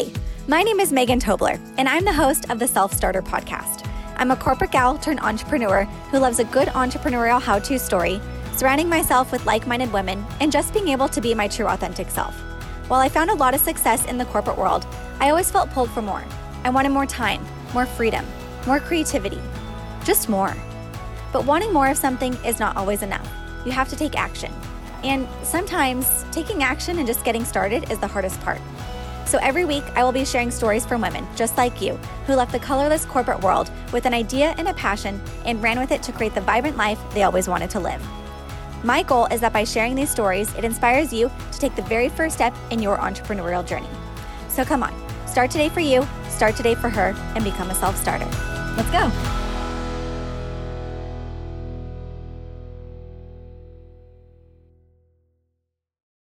Hey, 0.00 0.10
my 0.48 0.62
name 0.62 0.80
is 0.80 0.94
Megan 0.94 1.20
Tobler, 1.20 1.60
and 1.76 1.86
I'm 1.86 2.06
the 2.06 2.12
host 2.12 2.48
of 2.48 2.58
the 2.58 2.66
Self 2.66 2.98
StartHer 2.98 3.22
Podcast. 3.22 3.86
I'm 4.16 4.30
a 4.30 4.36
corporate 4.36 4.70
gal 4.70 4.96
turned 4.96 5.20
entrepreneur 5.20 5.84
who 6.10 6.18
loves 6.18 6.38
a 6.38 6.44
good 6.44 6.68
entrepreneurial 6.68 7.38
how 7.38 7.58
to 7.58 7.78
story, 7.78 8.18
surrounding 8.56 8.88
myself 8.88 9.30
with 9.30 9.44
like 9.44 9.66
minded 9.66 9.92
women, 9.92 10.24
and 10.40 10.50
just 10.50 10.72
being 10.72 10.88
able 10.88 11.06
to 11.08 11.20
be 11.20 11.34
my 11.34 11.48
true 11.48 11.66
authentic 11.66 12.08
self. 12.08 12.34
While 12.88 13.00
I 13.00 13.10
found 13.10 13.28
a 13.28 13.34
lot 13.34 13.52
of 13.52 13.60
success 13.60 14.06
in 14.06 14.16
the 14.16 14.24
corporate 14.24 14.56
world, 14.56 14.86
I 15.18 15.28
always 15.28 15.50
felt 15.50 15.68
pulled 15.68 15.90
for 15.90 16.00
more. 16.00 16.24
I 16.64 16.70
wanted 16.70 16.92
more 16.92 17.04
time, 17.04 17.44
more 17.74 17.84
freedom, 17.84 18.24
more 18.66 18.80
creativity, 18.80 19.42
just 20.04 20.30
more. 20.30 20.56
But 21.30 21.44
wanting 21.44 21.74
more 21.74 21.88
of 21.88 21.98
something 21.98 22.32
is 22.42 22.58
not 22.58 22.74
always 22.74 23.02
enough. 23.02 23.28
You 23.66 23.72
have 23.72 23.90
to 23.90 23.96
take 23.96 24.16
action. 24.16 24.50
And 25.04 25.28
sometimes 25.42 26.24
taking 26.32 26.62
action 26.62 26.96
and 26.96 27.06
just 27.06 27.22
getting 27.22 27.44
started 27.44 27.90
is 27.90 27.98
the 27.98 28.06
hardest 28.06 28.40
part. 28.40 28.62
So 29.26 29.38
every 29.42 29.64
week, 29.64 29.84
I 29.94 30.02
will 30.02 30.12
be 30.12 30.24
sharing 30.24 30.50
stories 30.50 30.84
from 30.84 31.00
women 31.00 31.26
just 31.36 31.56
like 31.56 31.80
you 31.80 31.94
who 32.26 32.34
left 32.34 32.52
the 32.52 32.58
colorless 32.58 33.04
corporate 33.04 33.40
world 33.42 33.70
with 33.92 34.06
an 34.06 34.14
idea 34.14 34.54
and 34.58 34.68
a 34.68 34.74
passion 34.74 35.20
and 35.44 35.62
ran 35.62 35.78
with 35.78 35.92
it 35.92 36.02
to 36.04 36.12
create 36.12 36.34
the 36.34 36.40
vibrant 36.40 36.76
life 36.76 36.98
they 37.14 37.22
always 37.22 37.48
wanted 37.48 37.70
to 37.70 37.80
live. 37.80 38.02
My 38.82 39.02
goal 39.02 39.26
is 39.26 39.40
that 39.42 39.52
by 39.52 39.64
sharing 39.64 39.94
these 39.94 40.10
stories, 40.10 40.54
it 40.56 40.64
inspires 40.64 41.12
you 41.12 41.30
to 41.52 41.58
take 41.58 41.76
the 41.76 41.82
very 41.82 42.08
first 42.08 42.34
step 42.34 42.54
in 42.70 42.80
your 42.80 42.96
entrepreneurial 42.96 43.66
journey. 43.66 43.90
So 44.48 44.64
come 44.64 44.82
on, 44.82 44.94
start 45.26 45.50
today 45.50 45.68
for 45.68 45.80
you, 45.80 46.06
start 46.28 46.56
today 46.56 46.74
for 46.74 46.88
her, 46.88 47.14
and 47.34 47.44
become 47.44 47.70
a 47.70 47.74
self 47.74 47.96
starter. 47.96 48.28
Let's 48.76 48.90
go. 48.90 49.39